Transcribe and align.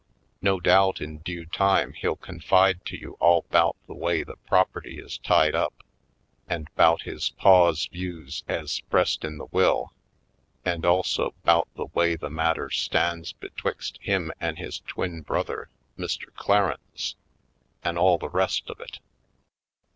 "No 0.41 0.59
doubt 0.59 0.99
in 0.99 1.19
due 1.19 1.45
time 1.45 1.93
he'll 1.93 2.15
confide 2.15 2.83
to 2.87 2.97
you 2.99 3.17
all 3.19 3.43
'bout 3.51 3.75
the 3.85 3.93
way 3.93 4.23
the 4.23 4.35
property 4.35 4.97
is 4.97 5.19
tied 5.19 5.53
up 5.53 5.83
an' 6.47 6.65
'bout 6.75 7.03
his 7.03 7.29
paw's 7.29 7.85
views 7.85 8.43
ez 8.47 8.71
'spressed 8.71 9.23
in 9.23 9.37
the 9.37 9.45
will, 9.51 9.93
an' 10.65 10.85
also 10.87 11.35
'bout 11.43 11.67
the 11.75 11.85
way 11.93 12.15
the 12.15 12.31
matter 12.31 12.71
stands 12.71 13.31
be 13.33 13.45
Lady 13.45 13.53
Like! 13.63 13.73
207 13.75 13.75
twixt 13.75 13.97
him 14.03 14.31
an' 14.39 14.55
his 14.55 14.79
twin 14.79 15.21
brother, 15.21 15.69
Mr. 15.99 16.33
Clar 16.33 16.71
ence, 16.79 17.15
an' 17.83 17.99
all 17.99 18.17
the 18.17 18.27
rest 18.29 18.71
of 18.71 18.79
it." 18.79 18.97